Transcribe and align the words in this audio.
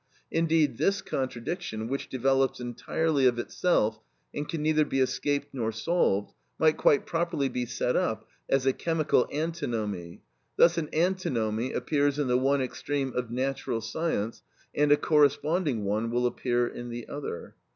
Indeed 0.31 0.79
this 0.79 0.99
contradiction, 0.99 1.87
which 1.87 2.09
develops 2.09 2.59
entirely 2.59 3.27
of 3.27 3.37
itself 3.37 3.99
and 4.33 4.49
can 4.49 4.63
neither 4.63 4.83
be 4.83 4.99
escaped 4.99 5.49
nor 5.53 5.71
solved, 5.71 6.33
might 6.57 6.75
quite 6.75 7.05
properly 7.05 7.49
be 7.49 7.67
set 7.67 7.95
up 7.95 8.27
as 8.49 8.65
a 8.65 8.73
chemical 8.73 9.27
antinomy. 9.31 10.23
Thus 10.57 10.79
an 10.79 10.89
antinomy 10.91 11.71
appears 11.71 12.17
in 12.17 12.27
the 12.27 12.35
one 12.39 12.63
extreme 12.63 13.13
of 13.15 13.29
natural 13.29 13.79
science, 13.79 14.41
and 14.73 14.91
a 14.91 14.97
corresponding 14.97 15.85
one 15.85 16.09
will 16.09 16.25
appear 16.25 16.65
in 16.65 16.89
the 16.89 17.07
other. 17.07 17.53